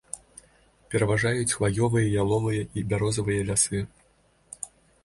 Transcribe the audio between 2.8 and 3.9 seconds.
бярозавыя лясы.